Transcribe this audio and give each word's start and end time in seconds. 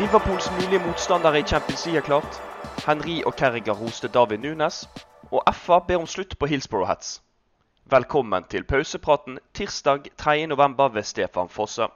Liverpools 0.00 0.50
mulige 0.50 0.78
motstandere 0.78 1.40
i 1.40 1.42
Champions 1.42 1.86
League 1.86 1.98
er 1.98 2.04
klart. 2.04 2.40
Henry 2.86 3.22
og 3.26 3.34
Kerriger 3.36 3.72
roste 3.72 4.08
David 4.08 4.38
Nunes. 4.38 4.88
Og 5.30 5.42
FA 5.54 5.78
ber 5.78 5.96
om 5.96 6.06
slutt 6.06 6.38
på 6.38 6.46
Hillsborough 6.46 6.88
Hats. 6.88 7.22
Velkommen 7.84 8.44
til 8.44 8.64
pausepraten 8.64 9.38
tirsdag 9.54 10.00
3.11. 10.22 10.94
ved 10.94 11.02
Stefan 11.02 11.48
Fosse. 11.48 11.88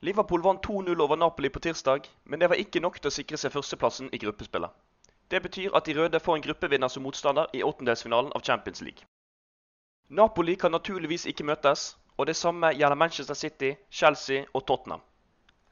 Liverpool 0.00 0.42
vant 0.42 0.66
2-0 0.66 1.02
over 1.02 1.16
Napoli 1.16 1.48
på 1.48 1.60
tirsdag, 1.60 2.00
men 2.24 2.40
det 2.40 2.48
var 2.48 2.56
ikke 2.56 2.80
nok 2.80 2.98
til 2.98 3.12
å 3.12 3.14
sikre 3.18 3.38
seg 3.38 3.54
førsteplassen 3.54 4.10
i 4.12 4.18
gruppespillet. 4.18 4.70
Det 5.30 5.42
betyr 5.42 5.70
at 5.76 5.86
de 5.86 5.94
røde 6.00 6.20
får 6.20 6.36
en 6.36 6.46
gruppevinner 6.48 6.88
som 6.88 7.06
motstander 7.06 7.46
i 7.54 7.62
åttendelsfinalen 7.62 8.34
av 8.34 8.42
Champions 8.42 8.82
League. 8.82 9.06
Napoli 10.08 10.58
kan 10.58 10.74
naturligvis 10.74 11.30
ikke 11.30 11.46
møtes, 11.46 11.96
og 12.18 12.26
det 12.26 12.36
samme 12.36 12.74
gjelder 12.74 12.98
Manchester 12.98 13.34
City, 13.34 13.74
Chelsea 13.90 14.44
og 14.52 14.66
Tottenham. 14.66 15.06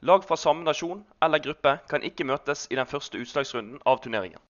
Lag 0.01 0.23
fra 0.25 0.37
samme 0.37 0.63
nasjon 0.65 1.03
eller 1.21 1.43
gruppe 1.45 1.75
kan 1.89 2.03
ikke 2.03 2.25
møtes 2.25 2.65
i 2.71 2.77
den 2.79 2.89
første 2.89 3.19
utslagsrunden 3.21 3.81
av 3.85 3.99
turneringen. 4.01 4.41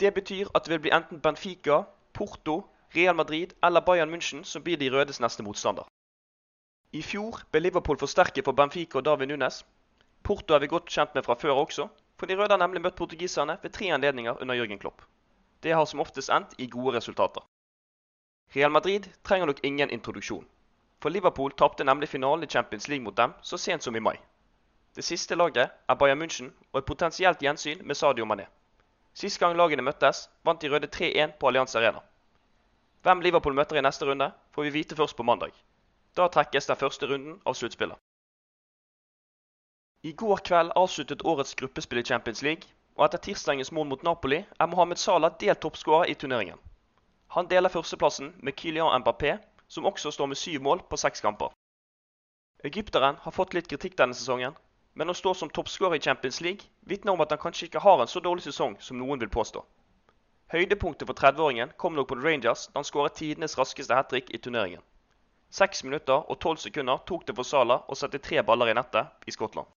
Det 0.00 0.10
betyr 0.16 0.50
at 0.54 0.64
det 0.64 0.74
vil 0.74 0.82
bli 0.84 0.92
enten 0.92 1.22
Benfica, 1.24 1.82
Porto, 2.12 2.58
Real 2.96 3.16
Madrid 3.16 3.54
eller 3.64 3.80
Bayern 3.80 4.12
München 4.12 4.44
som 4.44 4.62
blir 4.62 4.76
de 4.76 4.90
rødes 4.92 5.20
neste 5.24 5.44
motstander. 5.46 5.88
I 6.92 7.02
fjor 7.06 7.40
ble 7.52 7.62
Liverpool 7.62 8.00
forsterket 8.00 8.44
for 8.44 8.56
Benfica 8.56 8.98
og 8.98 9.04
David 9.08 9.30
Nunes. 9.30 9.62
Porto 10.22 10.54
er 10.54 10.60
vi 10.60 10.72
godt 10.72 10.90
kjent 10.90 11.14
med 11.14 11.24
fra 11.24 11.38
før 11.40 11.62
også, 11.64 11.88
for 12.18 12.26
de 12.26 12.36
røde 12.36 12.52
har 12.52 12.60
nemlig 12.60 12.82
møtt 12.84 12.98
portugiserne 13.00 13.56
ved 13.62 13.72
tre 13.72 13.88
anledninger 13.94 14.42
under 14.42 14.58
Jørgen 14.58 14.78
Klopp. 14.78 15.04
Det 15.62 15.72
har 15.72 15.84
som 15.88 16.00
oftest 16.00 16.28
endt 16.28 16.56
i 16.58 16.68
gode 16.68 16.96
resultater. 16.96 17.44
Real 18.56 18.72
Madrid 18.74 19.08
trenger 19.24 19.46
nok 19.46 19.64
ingen 19.64 19.90
introduksjon. 19.90 20.48
For 21.00 21.10
Liverpool 21.10 21.52
tapte 21.52 21.84
nemlig 21.84 22.08
finalen 22.08 22.44
i 22.44 22.46
Champions 22.46 22.88
League 22.88 23.04
mot 23.04 23.16
dem 23.16 23.32
så 23.42 23.58
sent 23.58 23.82
som 23.82 23.96
i 23.96 24.00
mai. 24.00 24.16
Det 24.94 25.04
siste 25.04 25.34
laget 25.34 25.70
er 25.88 25.94
Bayern 25.94 26.22
München 26.22 26.50
og 26.72 26.78
et 26.78 26.86
potensielt 26.86 27.40
gjensyn 27.40 27.86
med 27.86 27.96
Sadio 27.96 28.24
Mané. 28.24 28.46
Sist 29.14 29.38
gang 29.40 29.56
lagene 29.56 29.82
møttes, 29.82 30.28
vant 30.44 30.60
de 30.60 30.68
røde 30.70 30.86
3-1 30.86 31.38
på 31.38 31.48
Allianz 31.48 31.74
Arena. 31.76 32.02
Hvem 33.02 33.20
Liverpool 33.20 33.54
møter 33.54 33.78
i 33.78 33.82
neste 33.82 34.06
runde, 34.06 34.30
får 34.52 34.62
vi 34.62 34.70
vite 34.70 34.96
først 34.96 35.16
på 35.16 35.22
mandag. 35.22 35.52
Da 36.16 36.28
trekkes 36.28 36.66
den 36.66 36.76
første 36.76 37.06
runden 37.06 37.40
av 37.46 37.54
sluttspillet. 37.54 37.96
I 40.02 40.12
går 40.12 40.42
kveld 40.48 40.72
avsluttet 40.76 41.24
årets 41.24 41.54
gruppespill 41.54 42.00
i 42.00 42.04
Champions 42.04 42.42
League, 42.42 42.68
og 42.96 43.06
etter 43.06 43.22
tirsdagens 43.24 43.72
mål 43.72 43.88
mot 43.88 44.02
Napoli 44.02 44.42
er 44.42 44.68
Mohammed 44.68 45.00
Salah 45.00 45.32
delt 45.40 45.60
toppskårer 45.64 46.12
i 46.12 46.14
turneringen. 46.14 46.58
Han 47.36 47.48
deler 47.48 47.72
førsteplassen 47.72 48.34
med 48.42 48.56
Kylian 48.56 49.02
Mbappé, 49.02 49.38
som 49.70 49.86
også 49.86 50.10
står 50.12 50.30
med 50.32 50.38
syv 50.38 50.60
mål 50.66 50.82
på 50.90 50.98
seks 51.00 51.22
kamper. 51.24 51.54
Egypteren 52.66 53.16
har 53.24 53.32
fått 53.32 53.54
litt 53.56 53.70
kritikk 53.70 53.96
denne 53.96 54.16
sesongen, 54.18 54.56
men 54.98 55.10
å 55.10 55.16
stå 55.16 55.32
som 55.38 55.50
toppskårer 55.54 55.96
i 55.96 56.04
Champions 56.04 56.40
League 56.44 56.66
vitner 56.90 57.14
om 57.14 57.22
at 57.24 57.30
han 57.32 57.40
kanskje 57.40 57.68
ikke 57.68 57.84
har 57.84 58.02
en 58.02 58.10
så 58.10 58.20
dårlig 58.20 58.44
sesong 58.44 58.74
som 58.82 58.98
noen 58.98 59.22
vil 59.22 59.32
påstå. 59.32 59.62
Høydepunktet 60.50 61.06
for 61.06 61.14
30-åringen 61.14 61.72
kom 61.78 61.94
nok 61.94 62.08
på 62.10 62.18
Rangers 62.18 62.66
da 62.68 62.80
han 62.80 62.88
skåret 62.88 63.14
tidenes 63.20 63.54
raskeste 63.58 63.94
hat 63.94 64.10
trick 64.10 64.32
i 64.34 64.40
turneringen. 64.42 64.82
Seks 65.50 65.84
minutter 65.86 66.26
og 66.26 66.40
tolv 66.42 66.58
sekunder 66.62 66.98
tok 67.06 67.24
det 67.26 67.36
for 67.38 67.46
Salah 67.46 67.86
å 67.86 67.98
sette 67.98 68.18
tre 68.22 68.42
baller 68.46 68.70
i 68.70 68.74
nettet 68.74 69.30
i 69.30 69.34
Skottland. 69.34 69.70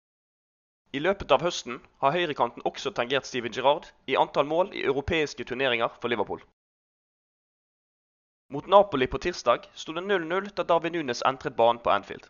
I 0.95 0.99
løpet 0.99 1.31
av 1.31 1.43
høsten 1.43 1.77
har 2.03 2.15
høyrekanten 2.15 2.65
også 2.67 2.91
tangert 2.95 3.27
Steven 3.27 3.53
Gerrard 3.55 3.91
i 4.11 4.17
antall 4.19 4.47
mål 4.47 4.73
i 4.75 4.83
europeiske 4.87 5.45
turneringer 5.47 5.93
for 5.99 6.11
Liverpool. 6.11 6.41
Mot 8.53 8.67
Napoli 8.67 9.07
på 9.07 9.17
tirsdag 9.17 9.69
sto 9.73 9.93
det 9.93 10.01
0-0 10.01 10.49
da 10.55 10.63
Darwin 10.67 10.91
Nunes 10.91 11.21
entret 11.23 11.55
banen 11.55 11.77
på 11.79 11.89
Anfield. 11.89 12.25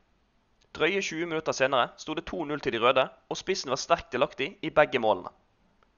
Drøye 0.78 1.00
20 1.02 1.26
minutter 1.26 1.56
senere 1.58 1.88
sto 1.98 2.14
det 2.14 2.28
2-0 2.30 2.60
til 2.62 2.76
de 2.76 2.82
røde, 2.84 3.06
og 3.30 3.38
spissen 3.40 3.72
var 3.74 3.80
sterkt 3.82 4.12
delaktig 4.14 4.52
i 4.62 4.70
begge 4.70 5.00
målene. 5.02 5.32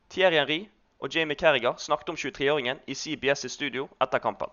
Thierry 0.10 0.38
Henry 0.40 0.60
og 1.00 1.12
Jamie 1.16 1.36
Carriger 1.36 1.76
snakket 1.76 2.14
om 2.14 2.20
23-åringen 2.22 2.80
i 2.88 2.96
CBS' 2.96 3.52
studio 3.52 3.90
etter 4.00 4.24
kampen. 4.24 4.48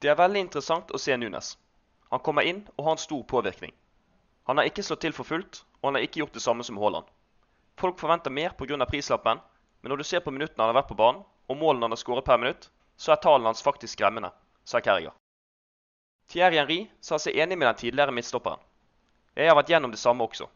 Det 0.00 0.08
er 0.08 0.16
veldig 0.16 0.40
interessant 0.46 0.94
å 0.96 1.00
se 1.02 1.16
Nunes. 1.16 1.58
Han 2.08 2.24
kommer 2.24 2.48
inn 2.48 2.62
og 2.78 2.86
har 2.86 2.96
en 2.96 3.02
stor 3.04 3.20
påvirkning. 3.34 3.74
Han 4.48 4.56
har 4.56 4.70
ikke 4.70 4.86
slått 4.86 5.04
til 5.04 5.12
for 5.12 5.28
fullt, 5.28 5.60
og 5.82 5.90
han 5.90 5.98
har 5.98 6.06
ikke 6.08 6.22
gjort 6.22 6.38
det 6.38 6.44
samme 6.46 6.64
som 6.64 6.80
Haaland. 6.80 7.04
Folk 7.76 8.00
forventer 8.00 8.32
mer 8.32 8.56
pga. 8.56 8.86
prislappen, 8.86 9.44
men 9.82 9.92
når 9.92 9.96
du 9.96 10.04
ser 10.04 10.24
på 10.24 10.32
minuttene 10.32 10.64
han 10.64 10.72
har 10.72 10.80
vært 10.80 10.88
på 10.94 10.96
banen, 11.04 11.20
og 11.48 11.60
målene 11.60 11.84
han 11.84 11.92
har 11.92 12.00
skåret 12.00 12.24
per 12.24 12.40
minutt, 12.40 12.70
så 12.96 13.12
er 13.12 13.20
tallene 13.20 13.52
hans 13.52 13.62
faktisk 13.62 13.98
skremmende, 13.98 14.32
sa 14.64 14.80
Carriger. 14.80 15.12
Thierry 16.28 16.56
Henry 16.56 16.78
sa 17.00 17.18
seg 17.18 17.36
enig 17.36 17.58
med 17.58 17.68
den 17.68 17.80
tidligere 17.82 18.12
midtstopperen. 18.12 18.60
Jeg 19.36 19.50
har 19.50 19.56
vært 19.58 19.70
gjennom 19.70 19.92
det 19.92 20.00
samme 20.00 20.24
også. 20.24 20.48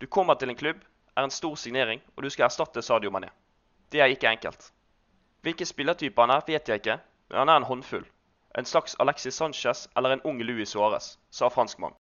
Du 0.00 0.06
kommer 0.06 0.34
til 0.34 0.50
en 0.50 0.58
klubb, 0.58 0.80
er 1.16 1.24
en 1.24 1.30
stor 1.30 1.54
signering, 1.56 2.02
og 2.16 2.22
du 2.22 2.30
skal 2.30 2.48
erstatte 2.48 2.82
Sadio 2.82 3.10
Mané. 3.10 3.30
Det 3.92 4.00
er 4.00 4.12
ikke 4.12 4.28
enkelt. 4.28 4.72
Hvilken 5.42 5.66
spillertype 5.66 6.20
han 6.20 6.30
er, 6.30 6.42
vet 6.46 6.68
jeg 6.68 6.82
ikke, 6.82 6.98
men 7.28 7.38
han 7.38 7.48
er 7.48 7.56
en 7.56 7.68
håndfull. 7.70 8.04
En 8.58 8.64
slags 8.64 8.96
Alexis 8.98 9.34
Sanchez 9.34 9.88
eller 9.96 10.10
en 10.10 10.24
ung 10.24 10.42
Louis 10.42 10.68
Suárez, 10.68 11.16
sa 11.30 11.48
franskmannen. 11.48 11.96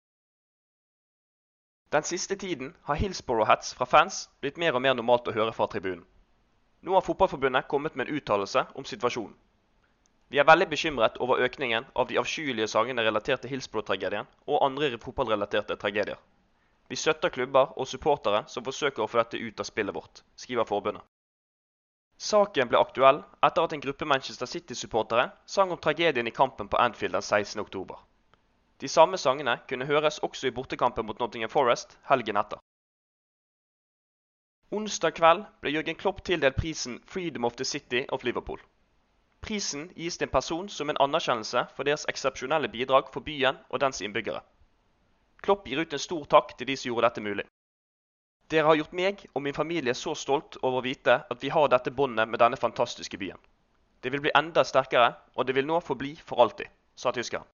Den 1.92 2.04
siste 2.04 2.36
tiden 2.36 2.76
har 2.84 2.96
Hillsborough-hats 2.96 3.76
fra 3.76 3.86
fans 3.86 4.30
blitt 4.42 4.58
mer 4.58 4.76
og 4.76 4.82
mer 4.82 4.96
normalt 4.98 5.28
å 5.28 5.36
høre 5.36 5.54
fra 5.54 5.68
tribunen. 5.72 6.04
Nå 6.82 6.94
har 6.94 7.06
Fotballforbundet 7.06 7.68
kommet 7.68 7.96
med 7.96 8.08
en 8.08 8.18
uttalelse 8.18 8.66
om 8.76 8.86
situasjonen. 8.86 9.36
Vi 10.36 10.40
er 10.42 10.48
veldig 10.50 10.66
bekymret 10.68 11.18
over 11.24 11.40
økningen 11.46 11.86
av 11.96 12.10
de 12.10 12.18
avskyelige 12.20 12.68
sangene 12.68 13.04
relatert 13.06 13.40
til 13.46 13.54
Hillsborough-tragedien 13.54 14.28
og 14.52 14.66
andre 14.66 14.98
fotballrelaterte 15.00 15.78
tragedier. 15.80 16.18
Vi 16.92 16.98
støtter 17.00 17.32
klubber 17.32 17.72
og 17.80 17.88
supportere 17.88 18.42
som 18.52 18.66
forsøker 18.66 19.06
å 19.06 19.08
få 19.08 19.22
dette 19.22 19.40
ut 19.40 19.64
av 19.64 19.70
spillet 19.70 19.96
vårt, 19.96 20.20
skriver 20.36 20.68
forbundet. 20.68 21.08
Saken 22.20 22.68
ble 22.68 22.82
aktuell 22.84 23.22
etter 23.48 23.64
at 23.64 23.78
en 23.78 23.86
gruppe 23.88 24.10
Manchester 24.12 24.52
City-supportere 24.58 25.30
sang 25.56 25.72
om 25.72 25.80
tragedien 25.80 26.28
i 26.28 26.36
kampen 26.36 26.68
på 26.68 26.84
Anfield 26.84 27.16
den 27.16 27.24
16. 27.24 27.64
oktober. 27.64 28.04
De 28.84 28.92
samme 28.92 29.16
sangene 29.16 29.56
kunne 29.72 29.88
høres 29.88 30.20
også 30.20 30.52
i 30.52 30.56
bortekampen 30.60 31.08
mot 31.08 31.24
Nottingham 31.24 31.56
Forest 31.56 31.96
helgen 32.12 32.44
etter. 32.44 32.60
Onsdag 34.76 35.16
kveld 35.16 35.48
ble 35.64 35.78
Jørgen 35.80 36.04
Klopp 36.04 36.26
tildelt 36.28 36.60
prisen 36.60 37.00
Freedom 37.08 37.48
of 37.48 37.56
the 37.56 37.64
City 37.64 38.04
of 38.12 38.28
Liverpool. 38.28 38.60
Prisen 39.46 39.92
gis 39.94 40.18
til 40.18 40.26
en 40.26 40.34
person 40.34 40.70
som 40.74 40.90
en 40.90 41.00
anerkjennelse 41.06 41.68
for 41.78 41.86
deres 41.86 42.08
eksepsjonelle 42.10 42.70
bidrag 42.74 43.12
for 43.14 43.22
byen 43.22 43.60
og 43.70 43.82
dens 43.84 44.02
innbyggere. 44.02 44.42
Klopp 45.46 45.68
gir 45.70 45.84
ut 45.84 45.94
en 45.94 46.02
stor 46.02 46.24
takk 46.26 46.56
til 46.58 46.72
de 46.72 46.76
som 46.80 46.90
gjorde 46.90 47.06
dette 47.06 47.22
mulig. 47.22 47.46
Dere 48.50 48.66
har 48.70 48.80
gjort 48.80 48.96
meg 48.98 49.22
og 49.34 49.44
min 49.46 49.58
familie 49.58 49.94
så 49.98 50.16
stolt 50.18 50.58
over 50.62 50.80
å 50.80 50.86
vite 50.86 51.20
at 51.30 51.44
vi 51.44 51.52
har 51.54 51.70
dette 51.70 51.94
båndet 51.94 52.30
med 52.30 52.42
denne 52.42 52.58
fantastiske 52.58 53.20
byen. 53.22 53.38
Det 54.02 54.12
vil 54.14 54.24
bli 54.26 54.34
enda 54.38 54.64
sterkere, 54.66 55.14
og 55.38 55.46
det 55.46 55.56
vil 55.58 55.66
nå 55.70 55.80
forbli 55.82 56.16
for 56.26 56.42
alltid, 56.42 56.70
sa 56.96 57.14
tyskeren. 57.14 57.46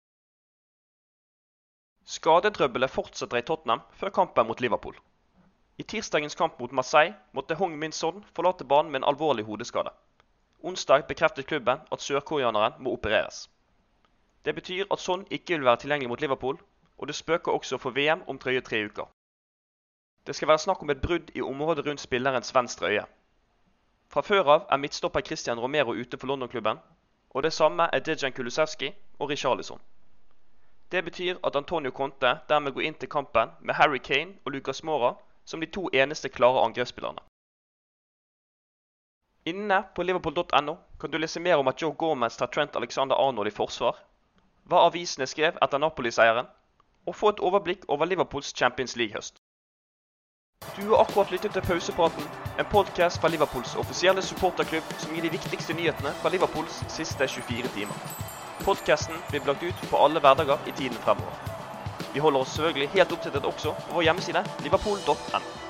Skadetrøbbelet 2.11 2.91
fortsetter 2.91 3.39
i 3.39 3.47
Tottenham 3.47 3.83
før 3.99 4.15
kampen 4.15 4.47
mot 4.47 4.63
Liverpool. 4.63 4.97
I 5.79 5.87
tirsdagens 5.87 6.35
kamp 6.35 6.59
mot 6.59 6.73
Marseille 6.75 7.15
måtte 7.35 7.59
Hong 7.59 7.77
Min 7.79 7.95
Son 7.95 8.25
forlate 8.35 8.67
banen 8.67 8.91
med 8.91 9.03
en 9.03 9.11
alvorlig 9.13 9.47
hodeskade. 9.47 9.91
Onsdag 10.63 11.07
bekreftet 11.09 11.47
klubben 11.47 11.79
at 11.93 12.03
sørkoreaneren 12.03 12.73
må 12.79 12.93
opereres. 12.93 13.51
Det 14.45 14.55
betyr 14.55 14.85
at 14.91 14.99
Son 14.99 15.27
ikke 15.31 15.55
vil 15.55 15.65
være 15.65 15.77
tilgjengelig 15.77 16.09
mot 16.09 16.21
Liverpool, 16.21 16.59
og 16.99 17.07
det 17.07 17.15
spøker 17.15 17.53
også 17.53 17.79
for 17.79 17.91
VM 17.91 18.23
om 18.29 18.39
drøye 18.39 18.61
tre 18.61 18.85
uker. 18.85 19.09
Det 20.27 20.37
skal 20.37 20.49
være 20.49 20.59
snakk 20.59 20.83
om 20.83 20.91
et 20.91 21.01
brudd 21.03 21.31
i 21.35 21.41
området 21.41 21.87
rundt 21.87 22.01
spillerens 22.01 22.55
venstre 22.55 22.87
øye. 22.87 23.05
Fra 24.09 24.21
før 24.21 24.45
av 24.55 24.67
er 24.71 24.77
midtstopper 24.77 25.21
Christian 25.21 25.61
Romero 25.61 25.93
ute 25.93 26.19
for 26.19 26.27
London-klubben, 26.27 26.79
og 27.31 27.43
det 27.43 27.53
samme 27.53 27.89
er 27.93 27.99
Dejan 27.99 28.33
Kulusevski 28.33 28.93
og 29.19 29.31
Richarlison. 29.31 29.81
Det 30.93 31.05
betyr 31.05 31.37
at 31.45 31.57
Antonio 31.57 31.91
Conte 31.91 32.39
dermed 32.49 32.73
går 32.73 32.81
inn 32.81 32.95
til 32.95 33.09
kampen 33.09 33.51
med 33.61 33.75
Harry 33.75 33.99
Kane 33.99 34.35
og 34.45 34.53
Lucas 34.53 34.83
Mora 34.83 35.15
som 35.45 35.61
de 35.61 35.67
to 35.67 35.89
eneste 35.93 36.29
klare 36.29 36.65
angrepsspillerne. 36.65 37.30
Inne 39.45 39.83
på 39.95 40.03
liverpool.no 40.03 40.77
kan 41.01 41.11
du 41.11 41.19
lese 41.19 41.41
mer 41.41 41.57
om 41.57 41.69
at 41.69 41.83
Joe 41.83 41.95
Gomez 41.97 42.37
tar 42.37 42.47
Trent 42.47 42.77
Alexander 42.77 43.17
Arnold 43.17 43.49
i 43.49 43.55
forsvar, 43.57 43.97
hva 44.69 44.83
avisene 44.89 45.27
skrev 45.27 45.57
etter 45.65 45.81
Napoli-seieren, 45.81 46.49
og 47.09 47.17
få 47.17 47.31
et 47.33 47.41
overblikk 47.41 47.87
over 47.89 48.07
Liverpools 48.11 48.53
Champions 48.57 48.97
League-høst. 49.01 49.41
Du 50.77 50.83
har 50.91 51.01
akkurat 51.07 51.31
lyttet 51.33 51.57
til 51.57 51.65
Pausepraten, 51.65 52.27
en 52.59 52.69
podkast 52.69 53.21
fra 53.21 53.31
Liverpools 53.33 53.73
offisielle 53.81 54.23
supporterklubb 54.23 54.93
som 54.99 55.17
gir 55.17 55.25
de 55.25 55.33
viktigste 55.33 55.77
nyhetene 55.79 56.13
fra 56.21 56.35
Liverpools 56.35 56.83
siste 56.93 57.29
24 57.39 57.73
timer. 57.79 58.05
Podkasten 58.61 59.17
blir 59.31 59.41
blagt 59.41 59.65
ut 59.65 59.89
på 59.89 60.05
alle 60.05 60.21
hverdager 60.21 60.69
i 60.69 60.77
tiden 60.77 61.01
fremover. 61.01 61.33
Vi 62.13 62.21
holder 62.21 62.45
oss 62.45 62.53
selvfølgelig 62.59 62.93
helt 62.93 63.17
oppdatert 63.17 63.49
også 63.55 63.73
på 63.89 63.97
vår 63.97 64.11
hjemmeside 64.11 64.45
liverpool.no. 64.67 65.70